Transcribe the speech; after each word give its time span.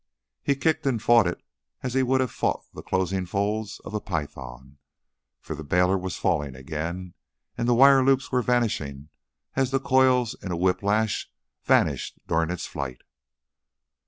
He 0.41 0.55
kicked 0.55 0.87
and 0.87 0.99
fought 0.99 1.27
it 1.27 1.43
as 1.83 1.93
he 1.93 2.01
would 2.01 2.21
have 2.21 2.31
fought 2.31 2.63
the 2.73 2.81
closing 2.81 3.27
folds 3.27 3.79
of 3.85 3.93
a 3.93 4.01
python, 4.01 4.79
for 5.39 5.53
the 5.55 5.63
bailer 5.63 5.95
was 5.95 6.15
falling 6.15 6.55
again 6.55 7.13
and 7.55 7.67
the 7.69 7.75
wire 7.75 8.03
loops 8.03 8.31
were 8.31 8.41
vanishing 8.41 9.09
as 9.55 9.69
the 9.69 9.79
coils 9.79 10.33
in 10.41 10.51
a 10.51 10.57
whiplash 10.57 11.29
vanish 11.67 12.15
during 12.27 12.49
its 12.49 12.65
flight. 12.65 13.03